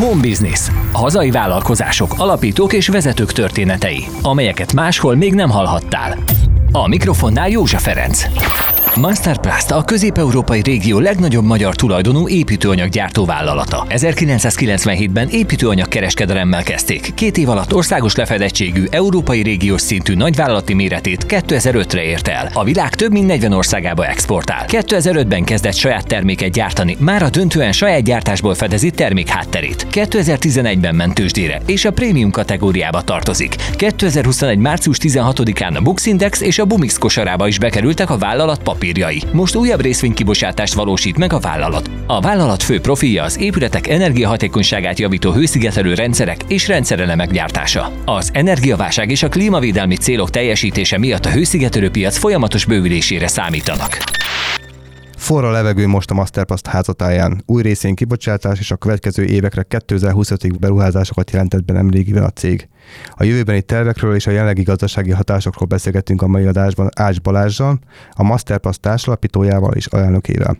[0.00, 0.68] Home Business.
[0.92, 6.18] Hazai vállalkozások, alapítók és vezetők történetei, amelyeket máshol még nem hallhattál.
[6.72, 8.24] A mikrofonnál József Ferenc.
[9.00, 13.86] Masterplast a közép-európai régió legnagyobb magyar tulajdonú építőanyaggyártó vállalata.
[13.88, 17.14] 1997-ben építőanyag kereskedelemmel kezdték.
[17.14, 22.50] Két év alatt országos lefedettségű, európai régiós szintű nagyvállalati méretét 2005-re ért el.
[22.54, 24.64] A világ több mint 40 országába exportál.
[24.68, 29.86] 2005-ben kezdett saját terméket gyártani, már a döntően saját gyártásból fedezi termék hátterét.
[29.92, 33.54] 2011-ben ment tőzsdére, és a prémium kategóriába tartozik.
[33.76, 34.58] 2021.
[34.58, 39.22] március 16-án a Bux Index és a Bumix kosarába is bekerültek a vállalat papírjai.
[39.32, 41.90] Most újabb részvénykibocsátást valósít meg a vállalat.
[42.06, 47.92] A vállalat fő profilja az épületek energiahatékonyságát javító hőszigetelő rendszerek és rendszerelemek gyártása.
[48.04, 53.98] Az energiaválság és a klímavédelmi célok teljesítése miatt a hőszigetelő piac folyamatos bővülésére számítanak.
[55.20, 57.42] Forra levegő most a Masterpass házatáján.
[57.46, 62.68] Új részén kibocsátás és a következő évekre 2025-ig beruházásokat jelentett be nemrégiben a cég.
[63.10, 67.78] A jövőbeni tervekről és a jelenlegi gazdasági hatásokról beszélgettünk a mai adásban Ács Balázsjal,
[68.10, 70.56] a Masterpass társalapítójával és alelnökével.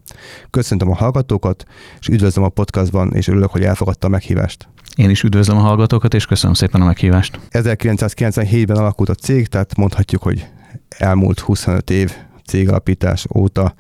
[0.51, 1.65] Köszöntöm a hallgatókat,
[2.01, 4.69] és üdvözlöm a podcastban, és örülök, hogy elfogadta a meghívást.
[4.97, 7.41] Én is üdvözlöm a hallgatókat, és köszönöm szépen a meghívást.
[7.51, 10.47] 1997-ben alakult a cég, tehát mondhatjuk, hogy
[10.89, 12.13] elmúlt 25 év
[12.47, 13.75] cégalapítás óta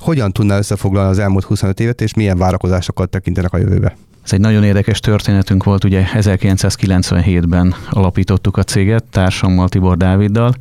[0.00, 3.96] hogyan tudná összefoglalni az elmúlt 25 évet, és milyen várakozásokat tekintenek a jövőbe?
[4.24, 10.54] Ez egy nagyon érdekes történetünk volt, ugye 1997-ben alapítottuk a céget társammal, Tibor Dáviddal.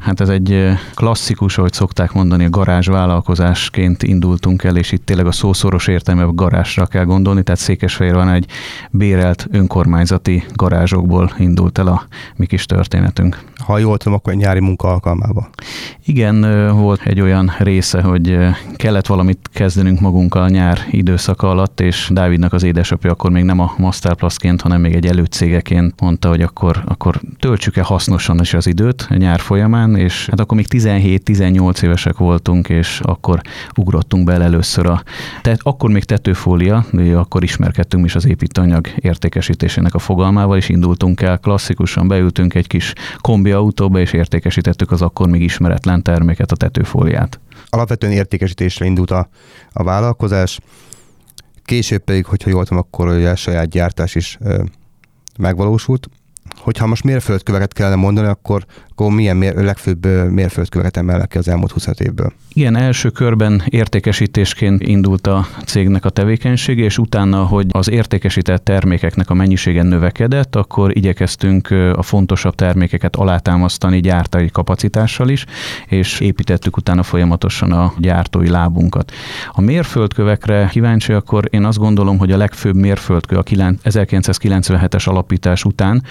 [0.00, 5.26] Hát ez egy klasszikus, ahogy szokták mondani, a garázs vállalkozásként indultunk el, és itt tényleg
[5.26, 8.46] a szószoros értelme garázsra kell gondolni, tehát Székesfehérván egy
[8.90, 12.06] bérelt önkormányzati garázsokból indult el a
[12.36, 13.38] mi kis történetünk.
[13.64, 15.48] Ha jól tudom, akkor egy nyári munka alkalmával.
[16.06, 16.40] Igen,
[16.76, 18.38] volt egy olyan része, hogy
[18.76, 23.74] kellett valamit kezdenünk magunkkal nyár időszaka alatt, és Dávidnak az édesapja akkor még nem a
[23.76, 29.14] Masterplastként, hanem még egy előcégeként mondta, hogy akkor, akkor töltsük-e hasznosan is az időt a
[29.14, 33.40] nyár folyamán, és hát akkor még 17-18 évesek voltunk, és akkor
[33.76, 35.02] ugrottunk bele először a,
[35.42, 36.84] tehát akkor még tetőfólia,
[37.14, 42.92] akkor ismerkedtünk is az építőanyag értékesítésének a fogalmával, és indultunk el klasszikusan, beültünk egy kis
[43.20, 47.40] kombi autóba, és értékesítettük az akkor még ismeretlen terméket, a tetőfóliát.
[47.68, 49.28] Alapvetően értékesítésre indult a,
[49.72, 50.58] a vállalkozás,
[51.64, 54.64] Később pedig, hogyha jól tudom, akkor a saját gyártás is ö,
[55.38, 56.08] megvalósult.
[56.62, 58.64] Hogyha most mérföldköveket kellene mondani, akkor
[59.02, 62.32] akkor milyen mér, legfőbb mérföldköveket emelnek ki az elmúlt 25 évből?
[62.52, 69.30] Igen, első körben értékesítésként indult a cégnek a tevékenysége, és utána, hogy az értékesített termékeknek
[69.30, 75.44] a mennyisége növekedett, akkor igyekeztünk a fontosabb termékeket alátámasztani gyártai kapacitással is,
[75.86, 79.12] és építettük utána folyamatosan a gyártói lábunkat.
[79.52, 86.02] A mérföldkövekre kíváncsi, akkor én azt gondolom, hogy a legfőbb mérföldkő a 1997-es alapítás után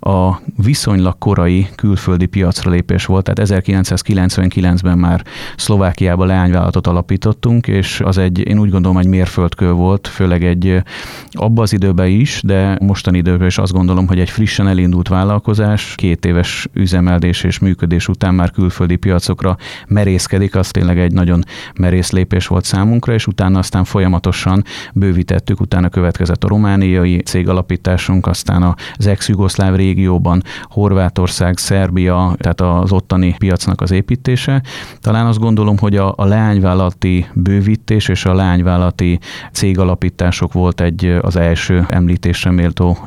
[0.00, 5.24] a viszonylag korai külföldi piacra lépés volt, tehát 1999-ben már
[5.56, 10.82] Szlovákiába leányvállalatot alapítottunk, és az egy, én úgy gondolom, egy mérföldkő volt, főleg egy
[11.30, 15.94] abba az időben is, de mostani időben is azt gondolom, hogy egy frissen elindult vállalkozás,
[15.96, 19.56] két éves üzemeldés és működés után már külföldi piacokra
[19.88, 21.44] merészkedik, az tényleg egy nagyon
[21.78, 28.76] merész lépés volt számunkra, és utána aztán folyamatosan bővítettük, utána következett a romániai cégalapításunk, aztán
[28.96, 34.62] az ex-jugoszláv régióban Horvátország, Szerbia, tehát az ottani piacnak az építése.
[35.00, 39.18] Talán azt gondolom, hogy a, a leányvállalati bővítés és a leányvállalati
[39.52, 42.98] cégalapítások volt egy az első említésre méltó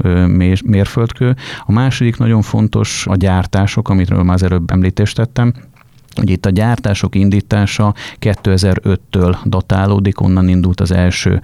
[0.66, 1.36] mérföldkő.
[1.66, 5.54] A második nagyon fontos a gyártások, amitről már az előbb említést tettem.
[6.18, 11.42] Ugye itt a gyártások indítása 2005-től datálódik, onnan indult az első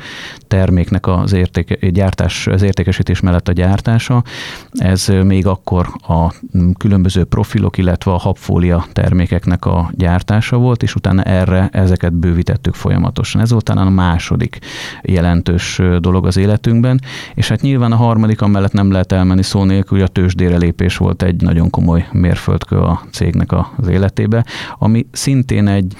[0.47, 4.23] terméknek az, értéke, gyártás, az értékesítés mellett a gyártása.
[4.71, 6.33] Ez még akkor a
[6.77, 13.41] különböző profilok, illetve a habfólia termékeknek a gyártása volt, és utána erre ezeket bővítettük folyamatosan.
[13.41, 14.59] Ez volt talán a második
[15.01, 17.01] jelentős dolog az életünkben,
[17.33, 20.97] és hát nyilván a harmadik, amellett nem lehet elmenni szó nélkül, hogy a tőzsdére lépés
[20.97, 24.45] volt egy nagyon komoly mérföldkő a cégnek az életébe
[24.77, 25.93] ami szintén egy,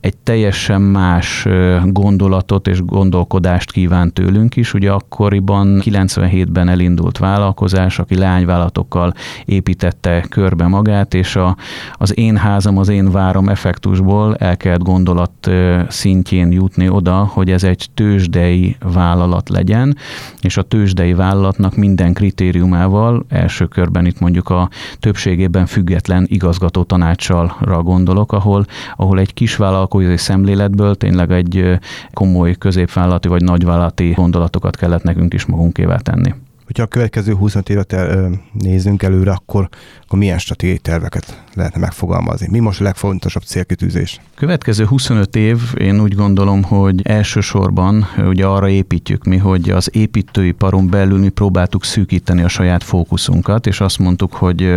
[0.00, 1.46] egy teljesen más
[1.84, 4.74] gondolatot és gondolkodást kíván tőlünk is.
[4.74, 9.14] Ugye akkoriban 97-ben elindult vállalkozás, aki leányvállalatokkal
[9.44, 11.56] építette körbe magát, és a,
[11.92, 15.50] az én házam, az én várom effektusból el kellett gondolat
[15.88, 19.96] szintjén jutni oda, hogy ez egy tőzsdei vállalat legyen,
[20.40, 24.68] és a tőzsdei vállalatnak minden kritériumával, első körben itt mondjuk a
[24.98, 28.64] többségében független igazgató tanácsalra gondolok, ahol,
[28.96, 31.78] ahol egy kis vállalkozás lakói szemléletből tényleg egy
[32.12, 36.34] komoly középvállalati vagy nagyvállalati gondolatokat kellett nekünk is magunkévá tenni.
[36.70, 39.68] Hogyha a következő 25 évet el, nézzünk előre, akkor,
[40.04, 42.46] akkor milyen stratégiai terveket lehetne megfogalmazni?
[42.50, 44.20] Mi most a legfontosabb célkitűzés?
[44.34, 50.90] Következő 25 év, én úgy gondolom, hogy elsősorban ugye arra építjük mi, hogy az építőiparon
[50.90, 54.74] belül mi próbáltuk szűkíteni a saját fókuszunkat, és azt mondtuk, hogy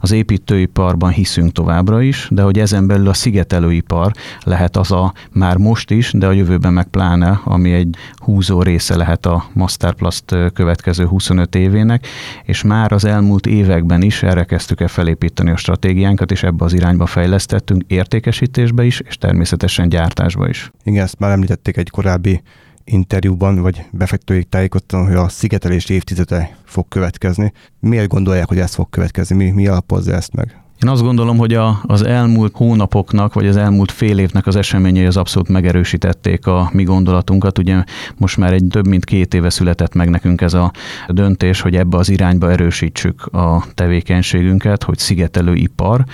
[0.00, 4.12] az építőiparban hiszünk továbbra is, de hogy ezen belül a szigetelőipar
[4.44, 8.96] lehet az a már most is, de a jövőben meg pláne, ami egy húzó része
[8.96, 12.06] lehet a Masterplast következő 25 évének,
[12.44, 16.72] és már az elmúlt években is erre kezdtük el felépíteni a stratégiánkat, és ebbe az
[16.72, 20.70] irányba fejlesztettünk értékesítésbe is, és természetesen gyártásba is.
[20.84, 22.42] Igen, ezt már említették egy korábbi
[22.84, 27.52] interjúban, vagy befektetői tájékoztatom, hogy a szigetelés évtizede fog következni.
[27.80, 29.36] Miért gondolják, hogy ez fog következni?
[29.36, 30.65] Mi, mi alapozza ezt meg?
[30.82, 35.06] Én azt gondolom, hogy a, az elmúlt hónapoknak, vagy az elmúlt fél évnek az eseményei
[35.06, 37.58] az abszolút megerősítették a mi gondolatunkat.
[37.58, 37.84] Ugye
[38.16, 40.72] most már egy több mint két éve született meg nekünk ez a
[41.08, 46.04] döntés, hogy ebbe az irányba erősítsük a tevékenységünket, hogy szigetelő ipar,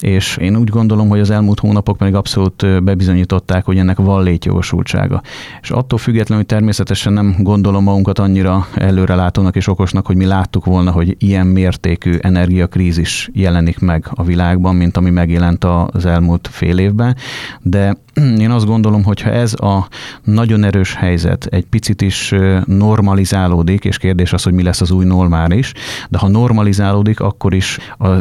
[0.00, 5.22] és én úgy gondolom, hogy az elmúlt hónapok pedig abszolút bebizonyították, hogy ennek van létjogosultsága.
[5.62, 10.64] És attól függetlenül, hogy természetesen nem gondolom magunkat annyira előrelátónak és okosnak, hogy mi láttuk
[10.64, 16.48] volna, hogy ilyen mértékű energiakrízis jelenik meg meg a világban, mint ami megjelent az elmúlt
[16.52, 17.16] fél évben,
[17.60, 17.96] de
[18.38, 19.88] én azt gondolom, hogy ha ez a
[20.24, 22.34] nagyon erős helyzet egy picit is
[22.64, 25.72] normalizálódik, és kérdés az, hogy mi lesz az új normális,
[26.08, 27.78] de ha normalizálódik, akkor is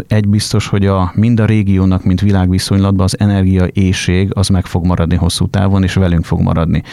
[0.08, 4.86] egy biztos, hogy a, mind a régiónak, mint világviszonylatban az energia éjség az meg fog
[4.86, 6.84] maradni hosszú távon, és velünk fog maradni.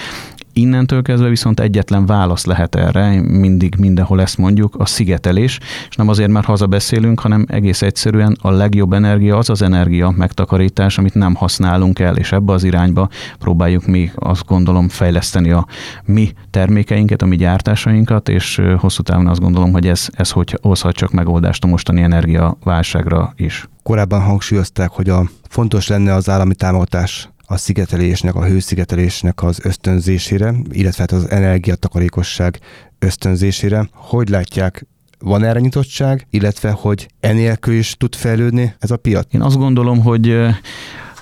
[0.59, 5.59] Innentől kezdve viszont egyetlen válasz lehet erre, mindig mindenhol ezt mondjuk, a szigetelés,
[5.89, 10.99] és nem azért, mert hazabeszélünk, hanem egész egyszerűen a legjobb energia az az energia megtakarítás,
[10.99, 13.09] amit nem használunk el, és ebbe az irányba
[13.39, 15.67] próbáljuk mi azt gondolom fejleszteni a
[16.05, 20.95] mi termékeinket, a mi gyártásainkat, és hosszú távon azt gondolom, hogy ez, ez hogy hozhat
[20.95, 23.69] csak megoldást a mostani energiaválságra is.
[23.83, 30.55] Korábban hangsúlyozták, hogy a fontos lenne az állami támogatás a szigetelésnek, a hőszigetelésnek az ösztönzésére,
[30.71, 32.61] illetve hát az energiatakarékosság
[32.99, 33.89] ösztönzésére.
[33.93, 34.87] Hogy látják,
[35.19, 39.35] van erre nyitottság, illetve hogy enélkül is tud fejlődni ez a piac?
[39.35, 40.37] Én azt gondolom, hogy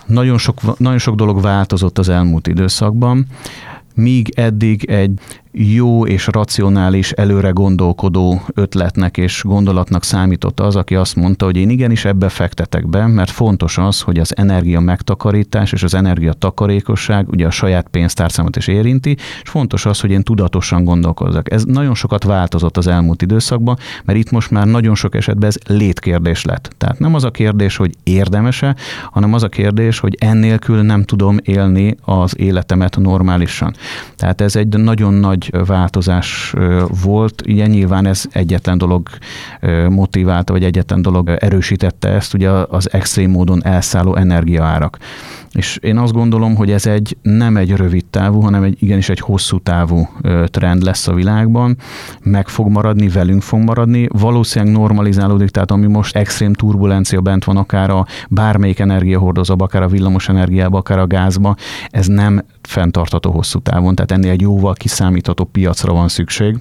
[0.06, 3.26] nagyon sok, nagyon sok dolog változott az elmúlt időszakban
[3.96, 5.20] míg eddig egy
[5.58, 11.70] jó és racionális, előre gondolkodó ötletnek és gondolatnak számított az, aki azt mondta, hogy én
[11.70, 17.28] igenis ebbe fektetek be, mert fontos az, hogy az energia megtakarítás és az energia takarékosság
[17.28, 21.52] ugye a saját pénztárcámat is érinti, és fontos az, hogy én tudatosan gondolkozzak.
[21.52, 25.56] Ez nagyon sokat változott az elmúlt időszakban, mert itt most már nagyon sok esetben ez
[25.76, 26.74] létkérdés lett.
[26.78, 28.76] Tehát nem az a kérdés, hogy érdemese,
[29.10, 33.74] hanem az a kérdés, hogy ennélkül nem tudom élni az életemet normálisan.
[34.16, 36.54] Tehát ez egy nagyon nagy változás
[37.02, 37.42] volt.
[37.46, 39.08] Ugye nyilván ez egyetlen dolog
[39.88, 44.98] motiválta, vagy egyetlen dolog erősítette ezt, ugye az extrém módon elszálló energiaárak.
[45.52, 49.20] És én azt gondolom, hogy ez egy nem egy rövid távú, hanem egy igenis egy
[49.20, 50.08] hosszú távú
[50.44, 51.76] trend lesz a világban,
[52.22, 57.56] meg fog maradni, velünk fog maradni, valószínűleg normalizálódik, tehát ami most extrém turbulencia bent van,
[57.56, 61.56] akár a bármelyik energiahordozóba, akár a villamos energiába, akár a gázba,
[61.90, 66.58] ez nem fenntartható hosszú távon, tehát ennél egy jóval kiszámítható piacra van szükség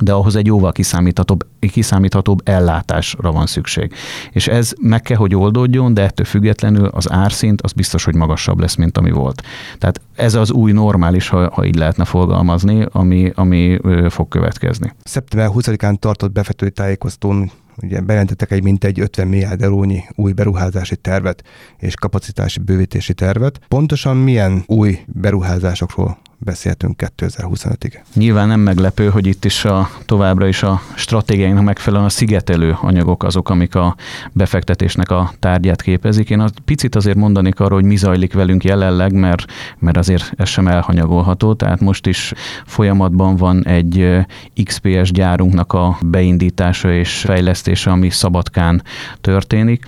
[0.00, 3.94] de ahhoz egy jóval kiszámíthatóbb, kiszámíthatóbb ellátásra van szükség.
[4.30, 8.60] És ez meg kell, hogy oldódjon, de ettől függetlenül az árszint az biztos, hogy magasabb
[8.60, 9.42] lesz, mint ami volt.
[9.78, 14.94] Tehát ez az új normális, ha, ha így lehetne fogalmazni, ami, ami fog következni.
[15.04, 17.50] Szeptember 20-án tartott befektetői tájékoztón
[17.82, 21.42] ugye bejelentettek egy mintegy 50 milliárd eurónyi új beruházási tervet
[21.78, 23.60] és kapacitási bővítési tervet.
[23.68, 27.94] Pontosan milyen új beruházásokról beszéltünk 2025-ig.
[28.14, 33.22] Nyilván nem meglepő, hogy itt is a, továbbra is a stratégiáinknak megfelelően a szigetelő anyagok
[33.22, 33.96] azok, amik a
[34.32, 36.30] befektetésnek a tárgyát képezik.
[36.30, 39.44] Én a picit azért mondanék arról, hogy mi zajlik velünk jelenleg, mert,
[39.78, 41.54] mert azért ez sem elhanyagolható.
[41.54, 42.32] Tehát most is
[42.66, 44.18] folyamatban van egy
[44.64, 48.82] XPS gyárunknak a beindítása és fejlesztése, ami Szabadkán
[49.20, 49.86] történik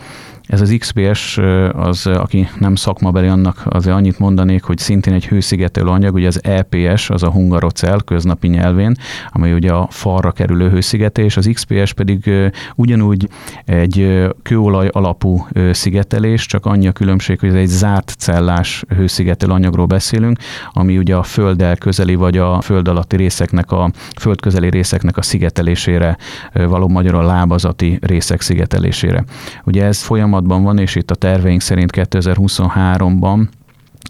[0.52, 1.38] ez az XPS,
[1.72, 6.40] az, aki nem szakmabeli, annak azért annyit mondanék, hogy szintén egy hőszigetelő anyag, ugye az
[6.44, 8.96] EPS, az a hungarocell köznapi nyelvén,
[9.30, 12.30] amely ugye a falra kerülő hőszigetelés, az XPS pedig
[12.74, 13.28] ugyanúgy
[13.64, 19.86] egy kőolaj alapú szigetelés, csak annyi a különbség, hogy ez egy zárt cellás hőszigetelő anyagról
[19.86, 20.38] beszélünk,
[20.72, 23.90] ami ugye a földdel közeli vagy a föld alatti részeknek, a
[24.20, 26.16] föld közeli részeknek a szigetelésére
[26.52, 29.24] való magyarul lábazati részek szigetelésére.
[29.64, 33.48] Ugye ez folyamat folyamatban van, és itt a terveink szerint 2023-ban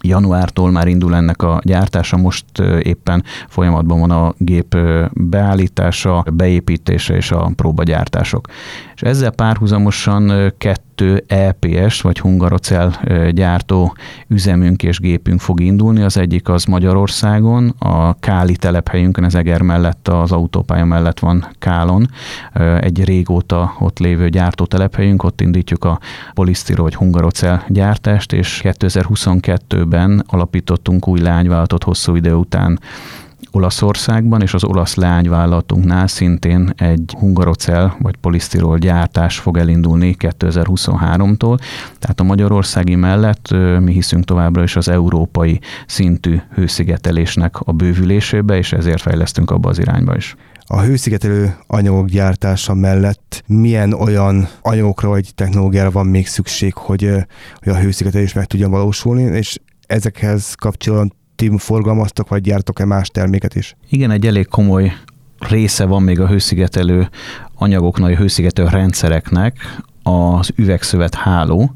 [0.03, 2.45] januártól már indul ennek a gyártása, most
[2.81, 4.77] éppen folyamatban van a gép
[5.11, 8.47] beállítása, beépítése és a próbagyártások.
[8.95, 12.91] És ezzel párhuzamosan kettő EPS vagy hungarocell
[13.31, 13.95] gyártó
[14.27, 16.01] üzemünk és gépünk fog indulni.
[16.01, 22.09] Az egyik az Magyarországon, a Káli telephelyünkön, az Eger mellett, az autópálya mellett van Kálon,
[22.79, 25.99] egy régóta ott lévő gyártó telephelyünk, ott indítjuk a
[26.33, 32.79] polisztiro vagy hungarocell gyártást, és 2022-ben alapítottunk új lányvállalatot hosszú idő után
[33.51, 41.59] Olaszországban, és az olasz leányvállalatunknál szintén egy hungarocell vagy polisztirol gyártás fog elindulni 2023-tól.
[41.99, 48.73] Tehát a magyarországi mellett mi hiszünk továbbra is az európai szintű hőszigetelésnek a bővülésébe, és
[48.73, 50.35] ezért fejlesztünk abba az irányba is
[50.67, 57.09] a hőszigetelő anyagok gyártása mellett milyen olyan anyagokra vagy technológiára van még szükség, hogy,
[57.55, 63.55] hogy a hőszigetelés meg tudjon valósulni, és ezekhez kapcsolatban ti forgalmaztok, vagy gyártok-e más terméket
[63.55, 63.75] is?
[63.89, 64.93] Igen, egy elég komoly
[65.39, 67.09] része van még a hőszigetelő
[67.55, 69.57] anyagoknak, a hőszigetelő rendszereknek,
[70.03, 71.73] az üvegszövet háló.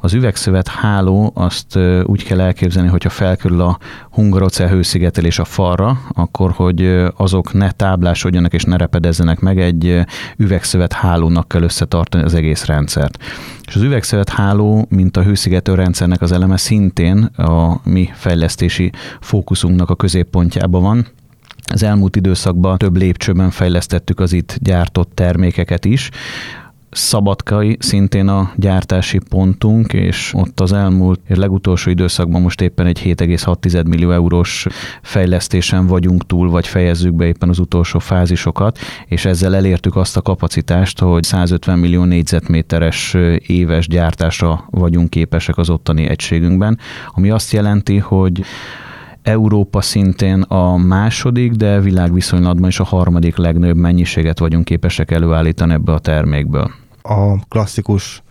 [0.00, 3.78] Az üvegszövet háló azt úgy kell elképzelni, hogyha felkerül a
[4.10, 10.00] hungarocell hőszigetelés a falra, akkor hogy azok ne táblásodjanak és ne repedezzenek meg, egy
[10.36, 13.22] üvegszövet hálónak kell összetartani az egész rendszert.
[13.66, 19.90] És az üvegszövet háló, mint a hőszigető rendszernek az eleme szintén a mi fejlesztési fókuszunknak
[19.90, 21.06] a középpontjában van,
[21.72, 26.10] az elmúlt időszakban több lépcsőben fejlesztettük az itt gyártott termékeket is.
[26.90, 33.86] Szabadkai szintén a gyártási pontunk, és ott az elmúlt legutolsó időszakban most éppen egy 7,6
[33.86, 34.66] millió eurós
[35.02, 40.22] fejlesztésen vagyunk túl, vagy fejezzük be éppen az utolsó fázisokat, és ezzel elértük azt a
[40.22, 43.16] kapacitást, hogy 150 millió négyzetméteres
[43.46, 46.78] éves gyártásra vagyunk képesek az ottani egységünkben,
[47.14, 48.42] ami azt jelenti, hogy
[49.28, 55.92] Európa szintén a második, de világviszonylatban is a harmadik legnagyobb mennyiséget vagyunk képesek előállítani ebbe
[55.92, 56.70] a termékből.
[57.02, 58.22] A klasszikus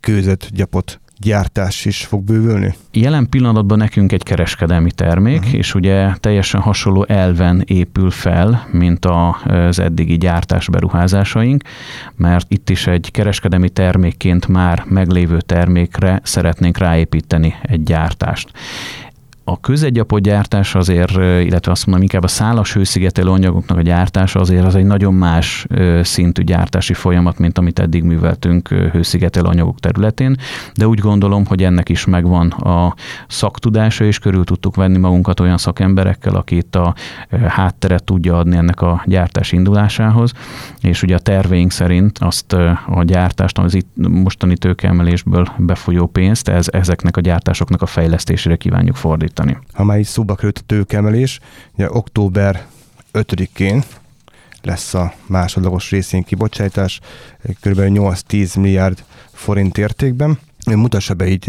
[0.00, 2.74] kőzet gyapot gyártás is fog bővülni?
[2.92, 5.54] Jelen pillanatban nekünk egy kereskedelmi termék, uh-huh.
[5.54, 11.62] és ugye teljesen hasonló elven épül fel, mint az eddigi gyártás beruházásaink,
[12.16, 18.50] mert itt is egy kereskedelmi termékként már meglévő termékre szeretnénk ráépíteni egy gyártást
[19.44, 24.64] a közegyapot gyártás azért, illetve azt mondom, inkább a szálas hőszigetelő anyagoknak a gyártása azért
[24.64, 25.66] az egy nagyon más
[26.02, 30.36] szintű gyártási folyamat, mint amit eddig műveltünk hőszigetelő anyagok területén,
[30.74, 32.94] de úgy gondolom, hogy ennek is megvan a
[33.28, 36.94] szaktudása, és körül tudtuk venni magunkat olyan szakemberekkel, aki a
[37.48, 40.32] hátteret tudja adni ennek a gyártás indulásához,
[40.80, 42.52] és ugye a terveink szerint azt
[42.86, 48.96] a gyártást, az itt mostani tőkeemelésből befolyó pénzt, ez, ezeknek a gyártásoknak a fejlesztésére kívánjuk
[48.96, 49.58] fordítani biztosítani.
[49.72, 51.40] Ha már is szóba került a tőkemelés,
[51.74, 52.66] ugye október
[53.12, 53.82] 5-én
[54.62, 57.00] lesz a másodlagos részén kibocsátás,
[57.42, 57.78] kb.
[57.78, 60.38] 8-10 milliárd forint értékben.
[60.64, 61.48] Mutassa be így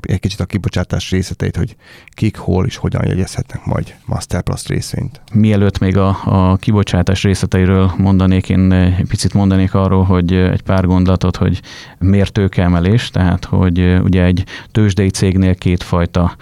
[0.00, 1.76] egy kicsit a kibocsátás részleteit, hogy
[2.08, 5.20] kik, hol és hogyan jegyezhetnek majd Masterplast részvényt.
[5.32, 10.86] Mielőtt még a, a kibocsátás részleteiről mondanék, én egy picit mondanék arról, hogy egy pár
[10.86, 11.60] gondolatot, hogy
[11.98, 16.36] miért tőkeemelés, tehát hogy ugye egy tőzsdei cégnél kétfajta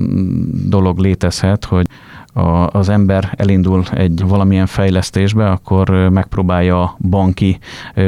[0.00, 1.86] mm, dolog létezhet, hogy
[2.32, 7.58] a, az ember elindul egy valamilyen fejlesztésbe, akkor megpróbálja a banki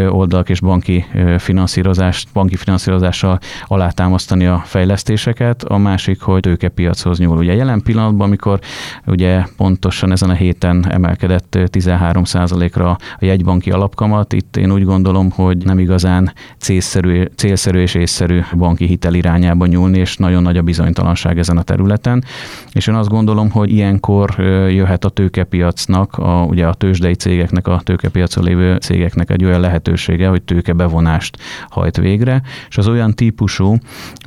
[0.09, 1.05] oldalak és banki
[1.39, 7.37] finanszírozást, banki finanszírozással alátámasztani a fejlesztéseket, a másik, hogy tőkepiachoz nyúl.
[7.37, 8.59] Ugye jelen pillanatban, amikor
[9.07, 15.65] ugye pontosan ezen a héten emelkedett 13%-ra a jegybanki alapkamat, itt én úgy gondolom, hogy
[15.65, 21.39] nem igazán célszerű, célszerű és észszerű banki hitel irányába nyúlni, és nagyon nagy a bizonytalanság
[21.39, 22.25] ezen a területen.
[22.73, 27.69] És én azt gondolom, hogy ilyenkor akkor jöhet a tőkepiacnak, a, ugye a tőzsdei cégeknek,
[27.69, 31.37] a tőkepiacon lévő cégeknek egy olyan lehetősége, hogy tőkebevonást
[31.69, 33.77] hajt végre, és az olyan típusú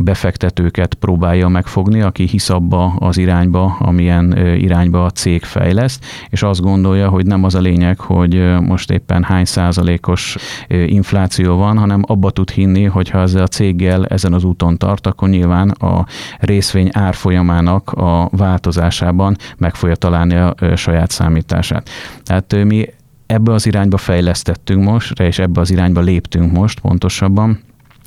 [0.03, 6.62] befektetőket próbálja megfogni, aki hisz abba az irányba, amilyen irányba a cég fejleszt, és azt
[6.62, 10.36] gondolja, hogy nem az a lényeg, hogy most éppen hány százalékos
[10.67, 15.08] infláció van, hanem abba tud hinni, hogy ha ezzel a céggel ezen az úton tart,
[15.08, 16.06] akkor nyilván a
[16.39, 21.89] részvény árfolyamának a változásában meg fogja találni a saját számítását.
[22.24, 22.89] Tehát mi
[23.25, 27.60] ebbe az irányba fejlesztettünk most, és ebbe az irányba léptünk most pontosabban,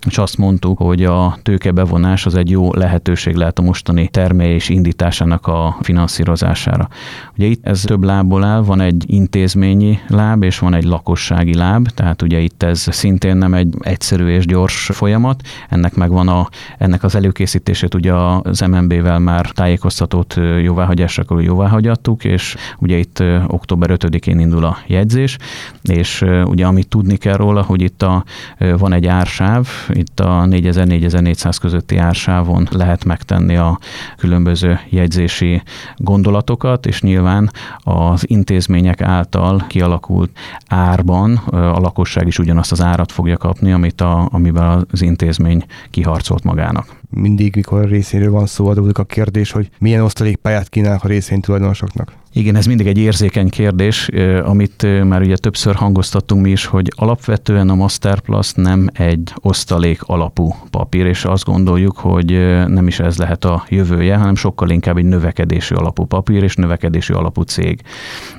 [0.07, 5.47] és azt mondtuk, hogy a tőkebevonás az egy jó lehetőség lehet a mostani termelés indításának
[5.47, 6.89] a finanszírozására.
[7.37, 11.89] Ugye itt ez több lábból áll, van egy intézményi láb, és van egy lakossági láb,
[11.89, 17.03] tehát ugye itt ez szintén nem egy egyszerű és gyors folyamat, ennek megvan a, ennek
[17.03, 24.65] az előkészítését ugye az MNB-vel már tájékoztatót jóváhagyásra jóváhagyattuk, és ugye itt október 5-én indul
[24.65, 25.37] a jegyzés,
[25.83, 28.25] és ugye amit tudni kell róla, hogy itt a,
[28.59, 33.79] van egy ársáv, itt a 4000-4400 közötti ársávon lehet megtenni a
[34.17, 35.63] különböző jegyzési
[35.97, 40.31] gondolatokat, és nyilván az intézmények által kialakult
[40.69, 46.45] árban a lakosság is ugyanazt az árat fogja kapni, amit a, amivel az intézmény kiharcolt
[46.45, 52.19] magának mindig, mikor részéről van szó, adódik a kérdés, hogy milyen osztalékpályát kínálnak a részvénytulajdonosoknak.
[52.33, 54.09] Igen, ez mindig egy érzékeny kérdés,
[54.45, 60.55] amit már ugye többször hangoztattunk mi is, hogy alapvetően a Masterplus nem egy osztalék alapú
[60.71, 62.27] papír, és azt gondoljuk, hogy
[62.67, 67.13] nem is ez lehet a jövője, hanem sokkal inkább egy növekedési alapú papír és növekedési
[67.13, 67.81] alapú cég.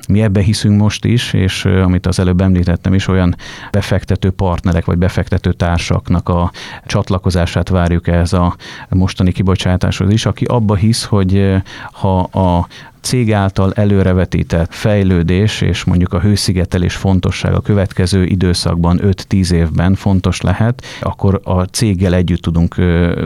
[0.08, 3.36] Mi ebbe hiszünk most is, és amit az előbb említettem is, olyan
[3.70, 6.50] befektető partnerek vagy befektető társaknak a
[6.86, 8.56] csatlakozását várjuk ez a
[8.88, 11.56] mostani kibocsátáshoz is, aki abba hisz, hogy
[11.92, 12.66] ha a
[13.02, 20.84] cég által előrevetített fejlődés és mondjuk a hőszigetelés fontossága következő időszakban 5-10 évben fontos lehet,
[21.00, 22.76] akkor a céggel együtt tudunk,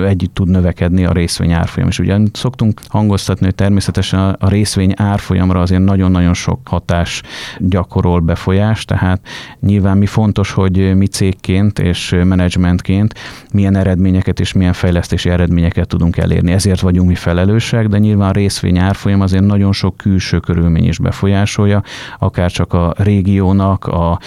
[0.06, 1.88] együtt tud növekedni a részvény árfolyam.
[1.88, 7.22] És ugyan szoktunk hangoztatni, hogy természetesen a részvény árfolyamra azért nagyon-nagyon sok hatás
[7.58, 9.20] gyakorol befolyás, tehát
[9.60, 13.14] nyilván mi fontos, hogy mi cégként és menedzsmentként
[13.52, 16.52] milyen eredményeket és milyen fejlesztési eredményeket tudunk elérni.
[16.52, 20.86] Ezért vagyunk mi felelősek, de nyilván a részvény árfolyam azért nagyon nagyon sok külső körülmény
[20.86, 21.82] is befolyásolja,
[22.18, 24.18] akár csak a régiónak, a,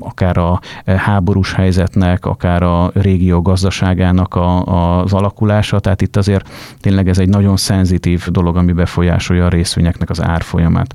[0.00, 4.64] akár a háborús helyzetnek, akár a régió gazdaságának a,
[5.00, 6.48] az alakulása, tehát itt azért
[6.80, 10.94] tényleg ez egy nagyon szenzitív dolog, ami befolyásolja a részvényeknek az árfolyamát.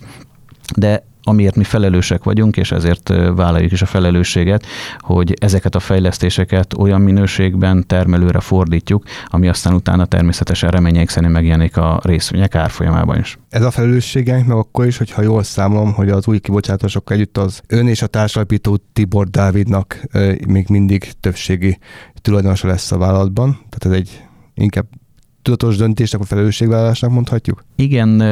[0.75, 4.65] De amiért mi felelősek vagyunk, és ezért vállaljuk is a felelősséget,
[4.99, 11.77] hogy ezeket a fejlesztéseket olyan minőségben termelőre fordítjuk, ami aztán utána természetesen reményeink szerint megjelenik
[11.77, 13.39] a részvények árfolyamában is.
[13.49, 17.61] Ez a felelősségeink meg akkor is, hogyha jól számolom, hogy az új kibocsátásokkal együtt az
[17.67, 20.01] ön és a társalapító Tibor Dávidnak
[20.47, 21.79] még mindig többségi
[22.21, 24.85] tulajdonosa lesz a vállalatban, tehát ez egy inkább
[25.41, 27.63] tudatos döntésnek, a felelősségvállalásnak mondhatjuk?
[27.75, 28.23] Igen,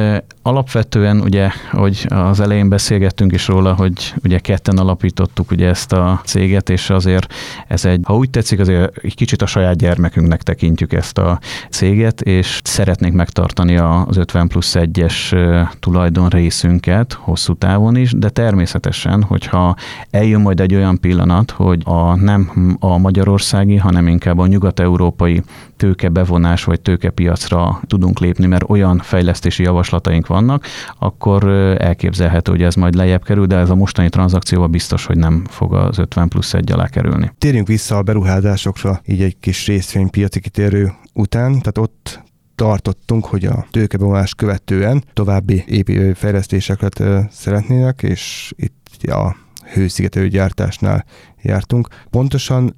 [0.48, 6.20] alapvetően ugye, hogy az elején beszélgettünk is róla, hogy ugye ketten alapítottuk ugye ezt a
[6.24, 7.34] céget, és azért
[7.66, 11.38] ez egy, ha úgy tetszik, azért egy kicsit a saját gyermekünknek tekintjük ezt a
[11.70, 15.36] céget, és szeretnénk megtartani az 50 plusz 1-es
[15.80, 19.76] tulajdon részünket hosszú távon is, de természetesen, hogyha
[20.10, 25.42] eljön majd egy olyan pillanat, hogy a nem a magyarországi, hanem inkább a nyugat-európai
[25.76, 30.64] tőkebevonás vagy tőkepiacra tudunk lépni, mert olyan fejlesztési javaslataink vannak,
[30.98, 31.48] akkor
[31.78, 35.74] elképzelhető, hogy ez majd lejjebb kerül, de ez a mostani tranzakcióval biztos, hogy nem fog
[35.74, 37.32] az 50 plusz egy alá kerülni.
[37.38, 42.22] Térjünk vissza a beruházásokra, így egy kis részvénypiaci kitérő után, tehát ott
[42.54, 49.36] tartottunk, hogy a tőkebevonás követően további építő fejlesztéseket szeretnének, és itt a
[49.72, 51.04] hőszigetelő gyártásnál
[51.42, 51.88] jártunk.
[52.10, 52.76] Pontosan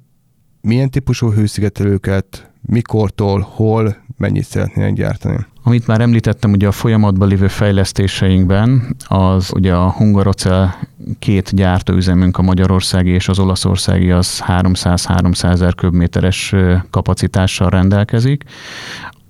[0.61, 5.37] milyen típusú hőszigetelőket mikortól, hol, mennyit szeretnének gyártani.
[5.63, 10.67] Amit már említettem, ugye a folyamatban lévő fejlesztéseinkben, az ugye a Hungarocell
[11.19, 16.55] két gyártóüzemünk, a magyarországi és az olaszországi, az 300-300 ezer köbméteres
[16.89, 18.43] kapacitással rendelkezik.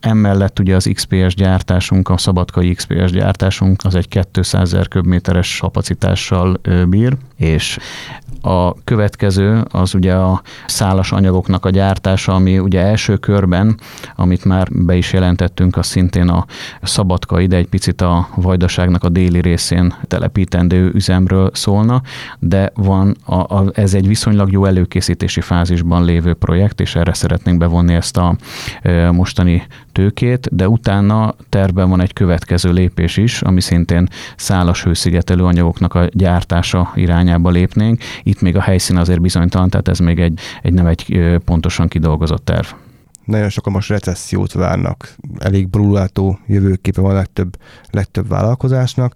[0.02, 6.60] Emellett ugye az XPS gyártásunk, a szabadkai XPS gyártásunk az egy 200 ezer köbméteres kapacitással
[6.88, 7.78] bír, és
[8.42, 13.80] a következő az ugye a szálas anyagoknak a gyártása, ami ugye első körben,
[14.16, 16.46] amit már be is jelentettünk, az szintén a
[16.82, 22.02] Szabadka ide egy picit a vajdaságnak a déli részén telepítendő üzemről szólna,
[22.40, 27.58] de van a, a, ez egy viszonylag jó előkészítési fázisban lévő projekt, és erre szeretnénk
[27.58, 28.36] bevonni ezt a
[28.82, 35.44] e, mostani tőkét, de utána tervben van egy következő lépés is, ami szintén szálas hőszigetelő
[35.44, 38.02] anyagoknak a gyártása irányába lépnénk.
[38.24, 42.46] Itt még a helyszín azért bizonytalan, tehát ez még egy, egy nem egy pontosan kidolgozott
[42.46, 42.68] terv.
[43.26, 45.16] Nagyon sokan most recessziót várnak.
[45.40, 47.58] Elég brulátó jövőképe van a legtöbb,
[47.90, 49.14] legtöbb vállalkozásnak.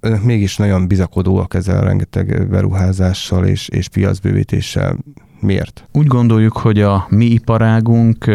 [0.00, 4.96] Önök mégis nagyon bizakodóak ezzel a rengeteg beruházással és, és piacbővítéssel.
[5.40, 5.88] Miért?
[5.92, 8.30] Úgy gondoljuk, hogy a mi iparágunk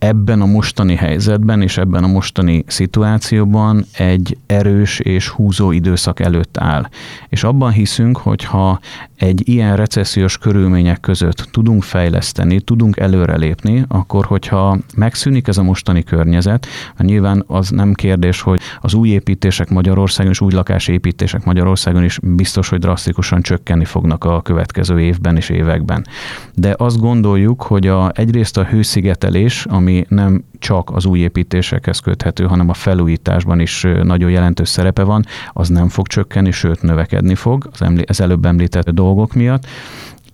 [0.00, 6.56] ebben a mostani helyzetben és ebben a mostani szituációban egy erős és húzó időszak előtt
[6.58, 6.88] áll.
[7.28, 8.80] És abban hiszünk, hogy ha
[9.16, 16.02] egy ilyen recessziós körülmények között tudunk fejleszteni, tudunk előrelépni, akkor hogyha megszűnik ez a mostani
[16.02, 16.66] környezet,
[16.98, 22.68] nyilván az nem kérdés, hogy az új építések Magyarországon és új lakásépítések Magyarországon is biztos,
[22.68, 26.06] hogy drasztikusan csökkenni fognak a következő évben és években.
[26.54, 32.44] De azt gondoljuk, hogy a, egyrészt a hőszigetelés, ami nem csak az új építésekhez köthető,
[32.44, 37.68] hanem a felújításban is nagyon jelentős szerepe van, az nem fog csökkenni, sőt növekedni fog
[37.72, 39.66] az, emlé- az előbb említett dolgok miatt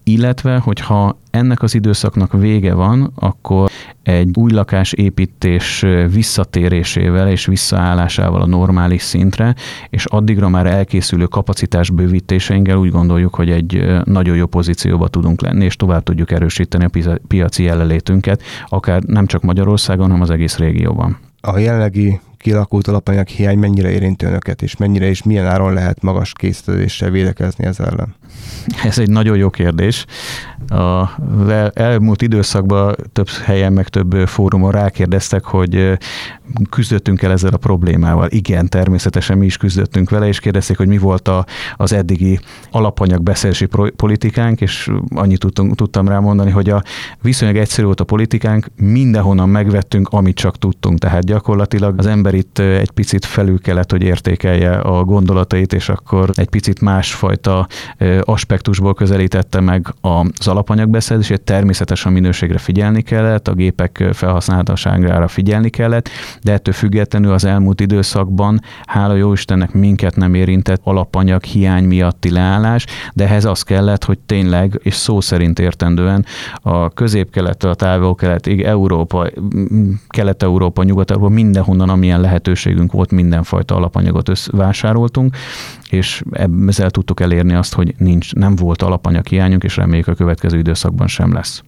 [0.08, 3.70] illetve hogyha ennek az időszaknak vége van, akkor
[4.02, 9.54] egy új lakás építés visszatérésével és visszaállásával a normális szintre,
[9.90, 15.64] és addigra már elkészülő kapacitás bővítéseinkkel úgy gondoljuk, hogy egy nagyon jó pozícióba tudunk lenni,
[15.64, 21.18] és tovább tudjuk erősíteni a piaci jelenlétünket, akár nem csak Magyarországon, hanem az egész régióban.
[21.40, 26.32] A jelenlegi kialakult alapanyag hiány mennyire érinti önöket, és mennyire és milyen áron lehet magas
[26.32, 28.14] készítődéssel védekezni ez ellen?
[28.84, 30.06] Ez egy nagyon jó kérdés.
[30.68, 31.10] A
[31.74, 35.98] elmúlt időszakban több helyen, meg több fórumon rákérdeztek, hogy
[36.70, 38.28] küzdöttünk el ezzel a problémával.
[38.30, 43.22] Igen, természetesen mi is küzdöttünk vele, és kérdezték, hogy mi volt a, az eddigi alapanyag
[43.22, 46.82] beszerzési politikánk, és annyit tudtunk, tudtam rá mondani, hogy a
[47.22, 50.98] viszonylag egyszerű volt a politikánk, mindenhonnan megvettünk, amit csak tudtunk.
[50.98, 56.30] Tehát gyakorlatilag az ember itt egy picit felül kellett, hogy értékelje a gondolatait, és akkor
[56.34, 57.66] egy picit másfajta
[58.20, 61.40] aspektusból közelítette meg az alapanyagbeszerzését.
[61.40, 66.08] Természetesen a minőségre figyelni kellett, a gépek felhasználhatóságára figyelni kellett,
[66.42, 72.30] de ettől függetlenül az elmúlt időszakban, hála jó Istennek minket nem érintett alapanyag hiány miatti
[72.30, 76.24] leállás, de ehhez az kellett, hogy tényleg, és szó szerint értendően
[76.60, 79.26] a közép-kelet, a távol-kelet, Európa,
[80.08, 85.36] Kelet-Európa, Nyugat-Európa, mindenhonnan, amilyen lehetőségünk volt, mindenfajta alapanyagot vásároltunk,
[85.90, 86.22] és
[86.66, 91.06] ezzel tudtuk elérni azt, hogy nincs, nem volt alapanyag hiányunk, és reméljük a következő időszakban
[91.06, 91.62] sem lesz.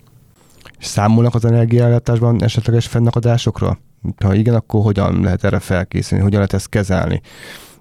[0.79, 3.79] Számolnak az energiállátásban esetleges fennakadásokra?
[4.25, 7.21] Ha igen, akkor hogyan lehet erre felkészülni, hogyan lehet ezt kezelni?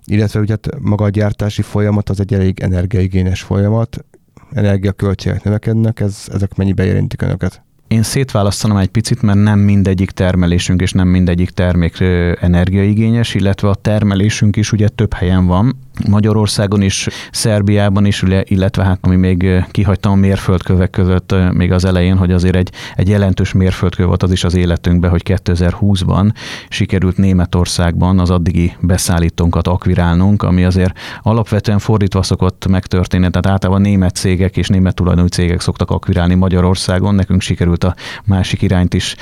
[0.06, 4.06] Illetve ugye hát maga a gyártási folyamat az egy elég energiaigényes folyamat,
[4.54, 7.62] energiaköltségek növekednek, ez, ezek mennyibe érintik önöket?
[7.88, 12.00] Én szétválasztanám egy picit, mert nem mindegyik termelésünk és nem mindegyik termék
[12.40, 19.00] energiaigényes, illetve a termelésünk is ugye több helyen van, Magyarországon is, Szerbiában is, illetve hát
[19.02, 24.06] ami még kihagytam a mérföldkövek között még az elején, hogy azért egy, egy jelentős mérföldkő
[24.06, 26.34] volt az is az életünkben, hogy 2020-ban
[26.70, 34.16] sikerült Németországban az addigi beszállítónkat akvirálnunk, ami azért alapvetően fordítva szokott megtörténni, tehát általában német
[34.16, 39.16] cégek és német tulajdonú cégek szoktak akvirálni Magyarországon, nekünk sikerült a másik irányt is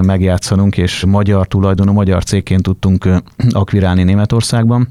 [0.00, 3.08] megjátszanunk, és magyar tulajdonú, magyar cégként tudtunk
[3.50, 4.88] akvirálni Németországban.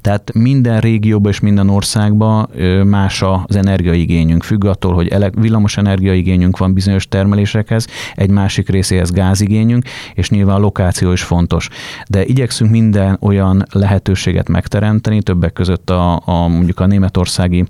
[0.00, 2.50] Tehát minden régióban és minden országban
[2.84, 4.42] más az energiaigényünk.
[4.42, 10.58] Függ attól, hogy villamos energiaigényünk van bizonyos termelésekhez, egy másik részéhez gázigényünk, és nyilván a
[10.58, 11.68] lokáció is fontos.
[12.08, 17.64] De igyekszünk minden olyan lehetőséget megteremteni, többek között a, a mondjuk a németországi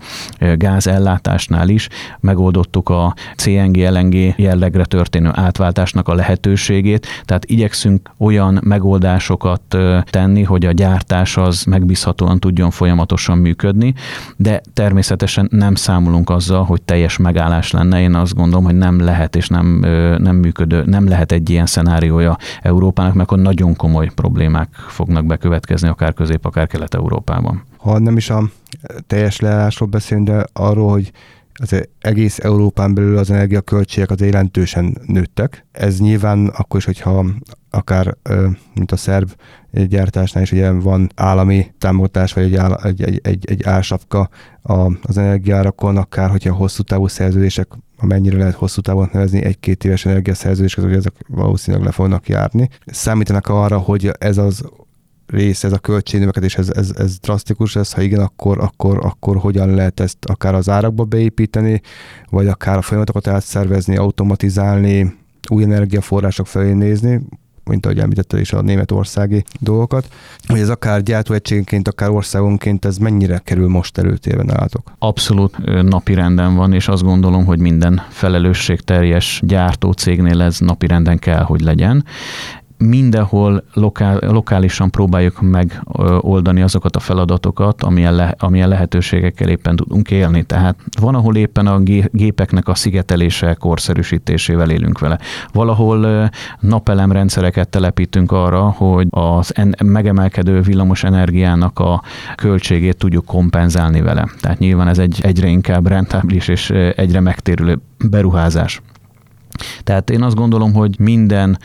[0.57, 1.89] gázellátásnál is
[2.21, 9.77] megoldottuk a CNG-LNG jellegre történő átváltásnak a lehetőségét, tehát igyekszünk olyan megoldásokat
[10.11, 13.95] tenni, hogy a gyártás az meg megbízhatóan tudjon folyamatosan működni,
[14.37, 18.01] de természetesen nem számolunk azzal, hogy teljes megállás lenne.
[18.01, 19.79] Én azt gondolom, hogy nem lehet és nem,
[20.19, 25.89] nem működő, nem lehet egy ilyen szenáriója Európának, mert akkor nagyon komoly problémák fognak bekövetkezni,
[25.89, 27.63] akár Közép, akár Kelet-Európában.
[27.77, 28.43] Ha nem is a
[29.07, 31.13] teljes leállásról beszélünk, de arról, hogy
[31.61, 35.67] az egész Európán belül az energiaköltségek az jelentősen nőttek.
[35.73, 37.25] Ez nyilván akkor is, hogyha
[37.79, 38.17] akár,
[38.75, 39.31] mint a szerb
[39.71, 44.29] gyártásnál is ugye van állami támogatás, vagy egy, áll, egy, egy, egy, egy ársapka
[45.03, 50.85] az energiárakon, akár hogyha hosszú távú szerződések, amennyire lehet hosszú távon nevezni, egy-két éves energiaszerződések,
[50.85, 52.69] hogy ezek valószínűleg le fognak járni.
[52.87, 54.65] Számítanak arra, hogy ez az
[55.27, 59.75] rész, ez a költségnövekedés, ez, ez, ez drasztikus lesz, ha igen, akkor, akkor, akkor hogyan
[59.75, 61.81] lehet ezt akár az árakba beépíteni,
[62.31, 65.17] vagy akár a folyamatokat átszervezni, automatizálni,
[65.51, 67.21] új energiaforrások felé nézni,
[67.69, 70.09] mint ahogy említette is a németországi dolgokat,
[70.47, 74.93] hogy ez akár gyártóegységenként, akár országonként ez mennyire kerül most előtérben állatok?
[74.99, 81.19] Abszolút napi renden van, és azt gondolom, hogy minden felelősségteljes gyártó cégnél ez napi renden
[81.19, 82.05] kell, hogy legyen
[82.79, 90.43] mindenhol lokál, lokálisan próbáljuk megoldani azokat a feladatokat, amilyen, le, amilyen lehetőségekkel éppen tudunk élni.
[90.43, 91.79] Tehát van, ahol éppen a
[92.11, 95.19] gépeknek a szigetelése, korszerűsítésével élünk vele.
[95.53, 102.03] Valahol napelemrendszereket telepítünk arra, hogy az en- megemelkedő villamos energiának a
[102.35, 104.29] költségét tudjuk kompenzálni vele.
[104.41, 107.79] Tehát nyilván ez egy egyre inkább rentábilis és egyre megtérülő
[108.11, 108.81] beruházás.
[109.83, 111.59] Tehát én azt gondolom, hogy minden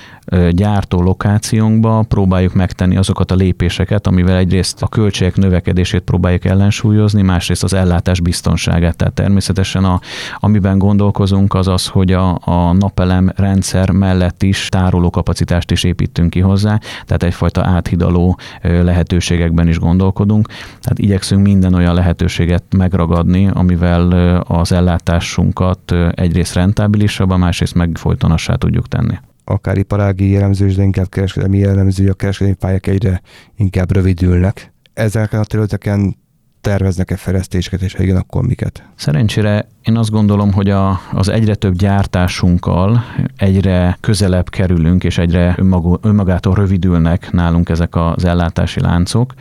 [0.49, 7.63] gyártó lokációnkba próbáljuk megtenni azokat a lépéseket, amivel egyrészt a költségek növekedését próbáljuk ellensúlyozni, másrészt
[7.63, 8.95] az ellátás biztonságát.
[8.95, 9.99] Tehát természetesen a,
[10.39, 16.29] amiben gondolkozunk az az, hogy a, a napelem rendszer mellett is tároló kapacitást is építünk
[16.29, 20.47] ki hozzá, tehát egyfajta áthidaló lehetőségekben is gondolkodunk.
[20.81, 24.11] Tehát igyekszünk minden olyan lehetőséget megragadni, amivel
[24.47, 31.57] az ellátásunkat egyrészt rentábilisabban, másrészt meg folytonassá tudjuk tenni akár iparági jellemző, de inkább kereskedelmi
[31.57, 33.21] jellemző, a kereskedelmi pályák egyre
[33.55, 34.73] inkább rövidülnek.
[34.93, 36.15] Ezeken a területeken
[36.61, 38.83] terveznek-e fejlesztéseket, és ha igen, akkor miket?
[38.95, 43.03] Szerencsére én azt gondolom, hogy a, az egyre több gyártásunkkal
[43.37, 45.57] egyre közelebb kerülünk, és egyre
[46.01, 49.33] önmagától rövidülnek nálunk ezek az ellátási láncok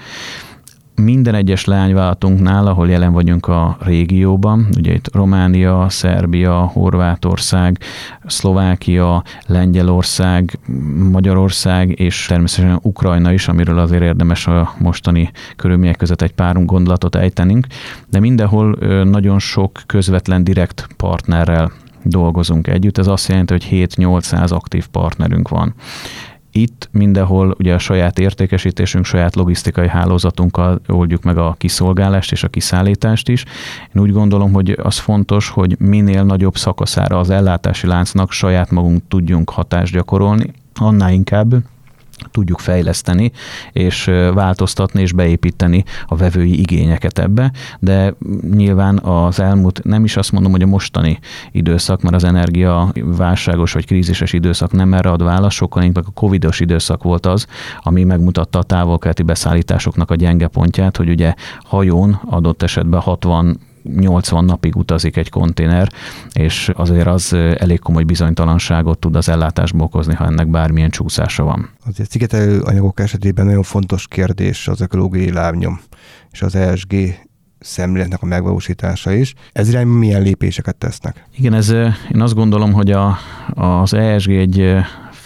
[0.95, 7.79] minden egyes leányváltunknál, ahol jelen vagyunk a régióban, ugye itt Románia, Szerbia, Horvátország,
[8.27, 10.59] Szlovákia, Lengyelország,
[11.11, 17.15] Magyarország és természetesen Ukrajna is, amiről azért érdemes a mostani körülmények között egy pár gondolatot
[17.15, 17.67] ejtenünk,
[18.11, 22.99] de mindenhol nagyon sok közvetlen direkt partnerrel dolgozunk együtt.
[22.99, 25.75] Ez azt jelenti, hogy 7-800 aktív partnerünk van.
[26.53, 32.49] Itt mindenhol ugye a saját értékesítésünk, saját logisztikai hálózatunkkal oldjuk meg a kiszolgálást és a
[32.49, 33.45] kiszállítást is.
[33.95, 39.03] Én úgy gondolom, hogy az fontos, hogy minél nagyobb szakaszára az ellátási láncnak saját magunk
[39.09, 41.55] tudjunk hatást gyakorolni, annál inkább,
[42.31, 43.33] tudjuk fejleszteni,
[43.73, 48.15] és változtatni és beépíteni a vevői igényeket ebbe, de
[48.55, 51.19] nyilván az elmúlt, nem is azt mondom, hogy a mostani
[51.51, 56.11] időszak, mert az energia válságos vagy krízises időszak nem erre ad választ, sokkal inkább a
[56.15, 57.47] covidos időszak volt az,
[57.81, 64.45] ami megmutatta a távolkeleti beszállításoknak a gyenge pontját, hogy ugye hajón adott esetben 60 80
[64.45, 65.89] napig utazik egy konténer,
[66.33, 71.71] és azért az elég komoly bizonytalanságot tud az ellátásból okozni, ha ennek bármilyen csúszása van.
[71.87, 75.81] Azért szigetelő anyagok esetében nagyon fontos kérdés az ökológiai lábnyom
[76.31, 76.95] és az ESG
[77.61, 79.35] szemléletnek a megvalósítása is.
[79.53, 81.27] Ez irányban milyen lépéseket tesznek?
[81.37, 81.69] Igen, ez,
[82.15, 83.19] én azt gondolom, hogy a,
[83.55, 84.75] az ESG egy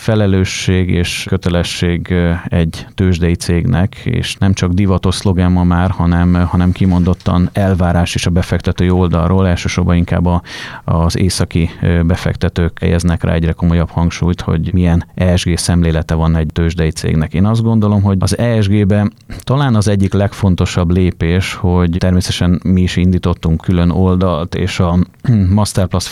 [0.07, 2.15] felelősség és kötelesség
[2.49, 8.27] egy tőzsdei cégnek, és nem csak divatos szlogen ma már, hanem, hanem kimondottan elvárás is
[8.27, 10.43] a befektetői oldalról, elsősorban inkább a,
[10.85, 11.71] az északi
[12.03, 17.35] befektetők helyeznek rá egyre komolyabb hangsúlyt, hogy milyen ESG szemlélete van egy tőzsdei cégnek.
[17.35, 22.97] Én azt gondolom, hogy az ESG-be talán az egyik legfontosabb lépés, hogy természetesen mi is
[22.97, 24.99] indítottunk külön oldalt, és a
[25.59, 26.09] Masterplus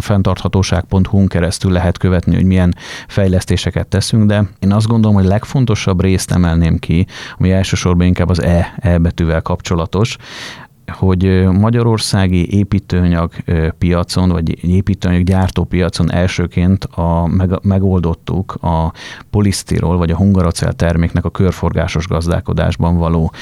[0.00, 2.74] fenntarthatóság.hu-n keresztül lehet követni, hogy milyen
[3.08, 7.06] fejlesztéseket teszünk, de én azt gondolom, hogy legfontosabb részt emelném ki,
[7.38, 10.16] ami elsősorban inkább az E, e betűvel kapcsolatos,
[10.88, 13.32] hogy magyarországi építőanyag
[13.78, 18.92] piacon, vagy építőanyag gyártópiacon elsőként a, meg, megoldottuk a
[19.30, 23.32] polisztirol, vagy a hungaracel terméknek a körforgásos gazdálkodásban való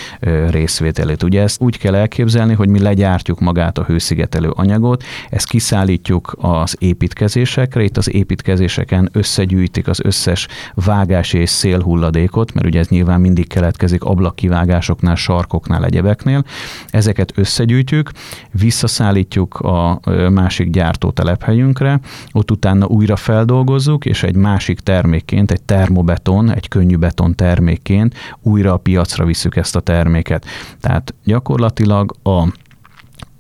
[0.51, 1.23] részvételét.
[1.23, 6.77] Ugye ezt úgy kell elképzelni, hogy mi legyártjuk magát a hőszigetelő anyagot, ezt kiszállítjuk az
[6.79, 13.49] építkezésekre, itt az építkezéseken összegyűjtik az összes vágás és szélhulladékot, mert ugye ez nyilván mindig
[13.49, 16.45] keletkezik ablakkivágásoknál, sarkoknál, egyebeknél.
[16.91, 18.11] Ezeket összegyűjtjük,
[18.53, 22.01] visszaszállítjuk a másik gyártótelephelyünkre,
[22.33, 28.73] ott utána újra feldolgozzuk, és egy másik termékként, egy termobeton, egy könnyű beton termékként újra
[28.73, 30.47] a piacra visszük ezt a terméket.
[30.81, 32.47] Tehát gyakorlatilag a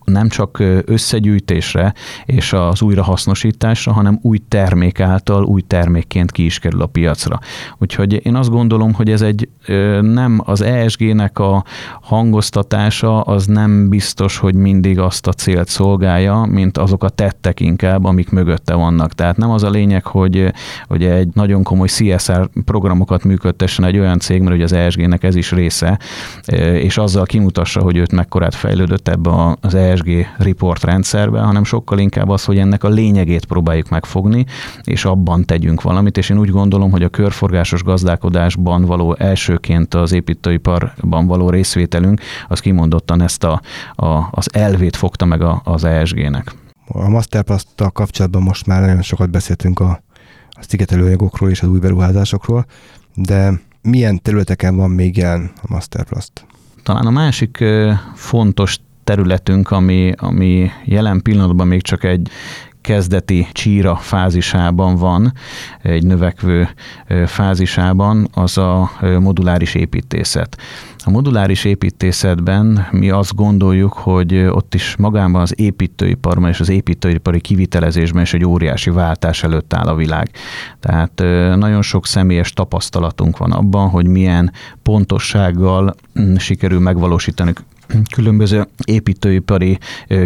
[0.06, 6.82] nem csak összegyűjtésre és az újrahasznosításra, hanem új termék által, új termékként ki is kerül
[6.82, 7.38] a piacra.
[7.78, 9.48] Úgyhogy én azt gondolom, hogy ez egy
[10.00, 11.64] nem az ESG-nek a
[12.02, 18.04] hangoztatása az nem biztos, hogy mindig azt a célt szolgálja, mint azok a tettek inkább,
[18.04, 19.12] amik mögötte vannak.
[19.12, 20.52] Tehát nem az a lényeg, hogy,
[20.88, 25.34] hogy egy nagyon komoly CSR programokat működtessen egy olyan cég, mert ugye az ESG-nek ez
[25.34, 25.98] is része,
[26.72, 31.98] és azzal kimutassa, hogy őt mekkorát fejlődött ebbe az ESG ESG report rendszerbe, hanem sokkal
[31.98, 34.44] inkább az, hogy ennek a lényegét próbáljuk megfogni,
[34.82, 40.12] és abban tegyünk valamit, és én úgy gondolom, hogy a körforgásos gazdálkodásban való elsőként az
[40.12, 43.60] építőiparban való részvételünk, az kimondottan ezt a,
[43.94, 46.54] a, az elvét fogta meg a, az ESG-nek.
[46.86, 50.04] A masterpass kapcsolatban most már nagyon sokat beszéltünk a
[50.58, 52.66] a szigetelőanyagokról és az új beruházásokról,
[53.14, 56.46] de milyen területeken van még jelen a Masterplast?
[56.82, 57.64] Talán a másik
[58.14, 62.30] fontos területünk, ami, ami jelen pillanatban még csak egy
[62.80, 65.32] kezdeti csíra fázisában van,
[65.82, 66.68] egy növekvő
[67.26, 68.90] fázisában, az a
[69.20, 70.56] moduláris építészet.
[71.04, 77.40] A moduláris építészetben mi azt gondoljuk, hogy ott is magában az építőiparban és az építőipari
[77.40, 80.30] kivitelezésben is egy óriási váltás előtt áll a világ.
[80.80, 81.18] Tehát
[81.56, 85.94] nagyon sok személyes tapasztalatunk van abban, hogy milyen pontossággal
[86.36, 87.52] sikerül megvalósítani
[88.14, 89.78] különböző építőipari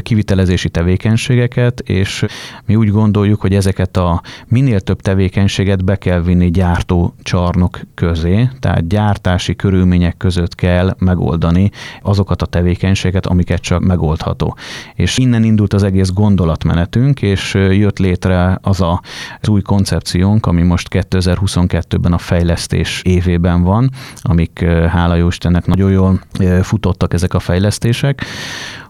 [0.03, 2.25] kivitelezési tevékenységeket, és
[2.67, 8.49] mi úgy gondoljuk, hogy ezeket a minél több tevékenységet be kell vinni gyártó csarnok közé,
[8.61, 11.71] tehát gyártási körülmények között kell megoldani
[12.03, 14.57] azokat a tevékenységeket, amiket csak megoldható.
[14.95, 19.03] És innen indult az egész gondolatmenetünk, és jött létre az a,
[19.41, 23.91] az új koncepciónk, ami most 2022-ben a fejlesztés évében van,
[24.23, 26.21] amik hála jó Istennek nagyon jól
[26.63, 28.25] futottak ezek a fejlesztések,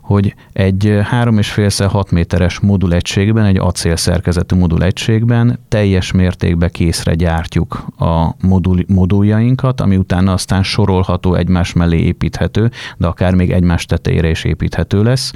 [0.01, 8.35] hogy egy 3,5 6 méteres modulegységben, egy acél szerkezetű modulegységben teljes mértékben készre gyártjuk a
[8.41, 14.45] modul, moduljainkat, ami utána aztán sorolható, egymás mellé építhető, de akár még egymás tetejére is
[14.45, 15.33] építhető lesz,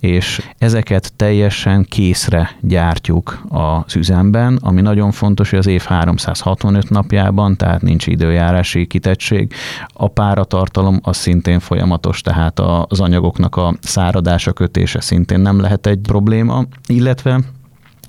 [0.00, 7.56] és ezeket teljesen készre gyártjuk az üzemben, ami nagyon fontos, hogy az év 365 napjában,
[7.56, 9.52] tehát nincs időjárási kitettség,
[9.92, 15.98] a páratartalom az szintén folyamatos, tehát az anyagoknak a száradása, kötése szintén nem lehet egy
[16.02, 17.40] probléma, illetve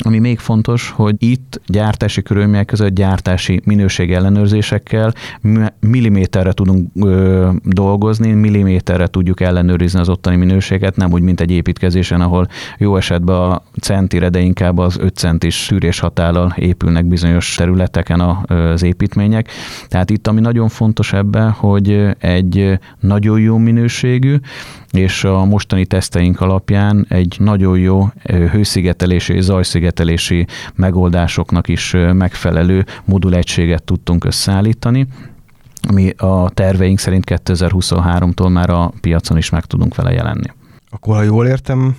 [0.03, 5.13] ami még fontos, hogy itt gyártási körülmények között gyártási minőség ellenőrzésekkel
[5.79, 12.21] milliméterre tudunk ö, dolgozni, milliméterre tudjuk ellenőrizni az ottani minőséget, nem úgy, mint egy építkezésen,
[12.21, 18.19] ahol jó esetben a centire, de inkább az 5 centis szűrés hatállal épülnek bizonyos területeken
[18.19, 19.49] az építmények.
[19.87, 24.35] Tehát itt, ami nagyon fontos ebben, hogy egy nagyon jó minőségű,
[24.91, 33.83] és a mostani teszteink alapján egy nagyon jó hőszigetelési és zajszigetelési megoldásoknak is megfelelő modulegységet
[33.83, 35.07] tudtunk összeállítani
[35.87, 40.47] ami a terveink szerint 2023-tól már a piacon is meg tudunk vele jelenni.
[40.89, 41.95] Akkor, ha jól értem,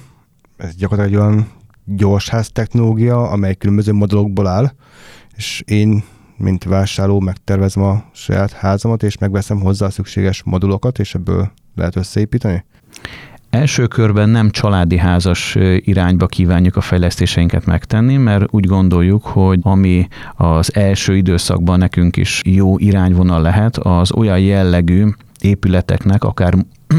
[0.57, 1.49] ez gyakorlatilag egy olyan
[1.85, 4.73] gyorsház technológia, amely különböző modulokból áll,
[5.37, 6.05] és én,
[6.37, 11.97] mint vásárló, megtervezem a saját házamat, és megveszem hozzá a szükséges modulokat, és ebből lehet
[11.97, 12.65] összeépíteni?
[13.51, 20.09] Első körben nem családi házas irányba kívánjuk a fejlesztéseinket megtenni, mert úgy gondoljuk, hogy ami
[20.37, 25.07] az első időszakban nekünk is jó irányvonal lehet, az olyan jellegű
[25.41, 26.55] épületeknek, akár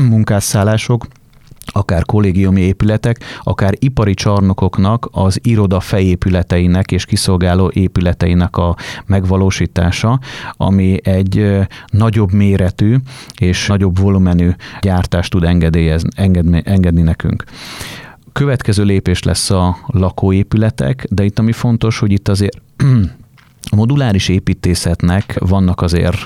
[0.09, 1.07] munkásszállások,
[1.71, 10.19] akár kollégiumi épületek, akár ipari csarnokoknak az iroda fejépületeinek és kiszolgáló épületeinek a megvalósítása,
[10.51, 12.95] ami egy nagyobb méretű
[13.39, 14.49] és nagyobb volumenű
[14.81, 17.43] gyártást tud engedni, engedni nekünk.
[18.33, 22.61] Következő lépés lesz a lakóépületek, de itt ami fontos, hogy itt azért
[23.69, 26.17] a moduláris építészetnek vannak azért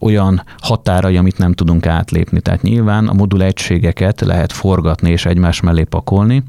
[0.00, 2.40] olyan határai, amit nem tudunk átlépni.
[2.40, 6.42] Tehát nyilván a modul egységeket lehet forgatni és egymás mellé pakolni,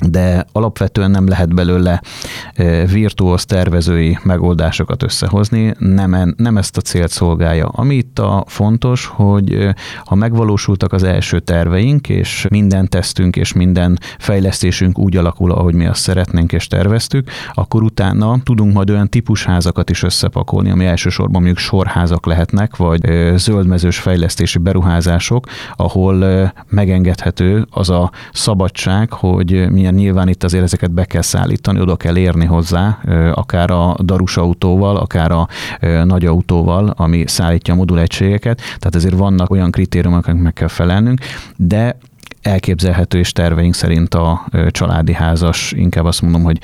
[0.00, 2.02] de alapvetően nem lehet belőle
[2.92, 7.66] virtuóz tervezői megoldásokat összehozni, nem, nem ezt a célt szolgálja.
[7.66, 9.68] Ami itt a fontos, hogy
[10.04, 15.86] ha megvalósultak az első terveink, és minden tesztünk és minden fejlesztésünk úgy alakul, ahogy mi
[15.86, 21.58] azt szeretnénk és terveztük, akkor utána tudunk majd olyan típusházakat is összepakolni, ami elsősorban mondjuk
[21.58, 30.28] sorházak lehetnek, vagy zöldmezős fejlesztési beruházások, ahol megengedhető az a szabadság, hogy mi milyen nyilván
[30.28, 32.98] itt azért ezeket be kell szállítani, oda kell érni hozzá,
[33.34, 35.48] akár a darus autóval, akár a
[36.04, 38.56] nagy autóval, ami szállítja a modulegységeket.
[38.56, 41.20] Tehát ezért vannak olyan kritériumok, amiket meg kell felelnünk,
[41.56, 41.96] de
[42.42, 46.58] elképzelhető és terveink szerint a családi házas, inkább azt mondom, hogy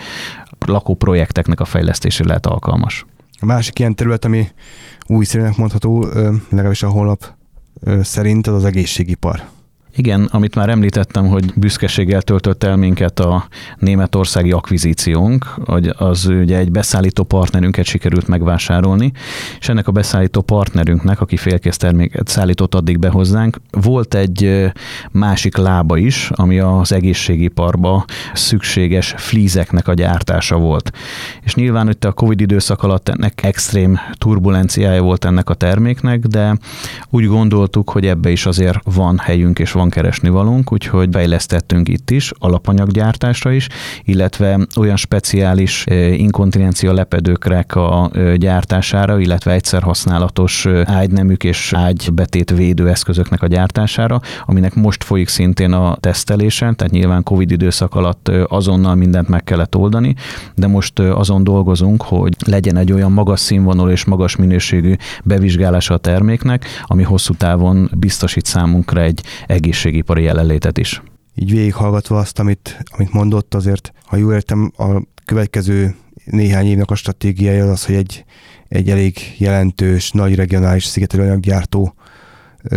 [0.67, 3.07] lakóprojekteknek a fejlesztésére lehet alkalmas.
[3.41, 4.49] A másik ilyen terület, ami
[5.07, 6.07] újszerűnek mondható,
[6.49, 7.25] legalábbis a honlap
[8.03, 9.43] szerint, az az egészségipar.
[9.97, 13.47] Igen, amit már említettem, hogy büszkeséggel töltött el minket a
[13.79, 19.13] németországi akvizíciónk, hogy az ugye egy beszállító partnerünket sikerült megvásárolni,
[19.61, 24.71] és ennek a beszállító partnerünknek, aki félkész terméket szállított addig be hozzánk, volt egy
[25.11, 30.93] másik lába is, ami az egészségiparba szükséges flízeknek a gyártása volt.
[31.43, 36.59] És nyilván hogy a Covid időszak alatt ennek extrém turbulenciája volt ennek a terméknek, de
[37.11, 42.33] úgy gondoltuk, hogy ebbe is azért van helyünk és van keresnivalónk, úgyhogy fejlesztettünk itt is,
[42.39, 43.69] alapanyaggyártásra is,
[44.05, 53.47] illetve olyan speciális inkontinencia lepedőkrek a gyártására, illetve egyszer használatos ágynemük és ágybetét védőeszközöknek a
[53.47, 59.45] gyártására, aminek most folyik szintén a tesztelése, tehát nyilván Covid időszak alatt azonnal mindent meg
[59.45, 60.15] kellett oldani,
[60.55, 64.95] de most azon dolgozunk, hogy legyen egy olyan magas színvonal és magas minőségű
[65.25, 69.21] bevizsgálása a terméknek, ami hosszú távon biztosít számunkra egy
[69.71, 71.03] egészségipari jelenlétet is.
[71.35, 75.95] Így végighallgatva azt, amit, amit mondott, azért, ha jól értem, a következő
[76.25, 78.25] néhány évnek a stratégiája az hogy egy,
[78.69, 81.95] egy elég jelentős, nagy regionális szigetelőanyaggyártó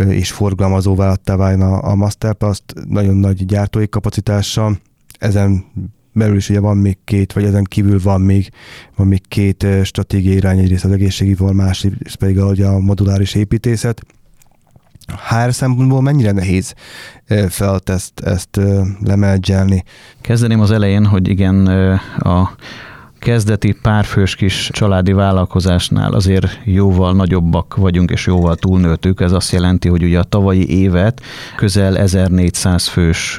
[0.08, 4.78] és forgalmazó vállattá válna a Masterplast, nagyon nagy gyártói kapacitással.
[5.18, 5.64] Ezen
[6.12, 8.48] belül is ugye van még két, vagy ezen kívül van még,
[8.96, 14.02] van még két stratégiai irány, egyrészt az egészségipar, másrészt pedig a moduláris építészet.
[15.06, 16.74] HR szempontból mennyire nehéz
[17.48, 18.60] feladat ezt, ezt
[19.04, 19.84] lemenedzselni?
[20.20, 21.66] Kezdeném az elején, hogy igen,
[22.18, 22.50] a
[23.24, 29.20] kezdeti párfős kis családi vállalkozásnál azért jóval nagyobbak vagyunk, és jóval túlnőttük.
[29.20, 31.22] Ez azt jelenti, hogy ugye a tavalyi évet
[31.56, 33.38] közel 1400 fős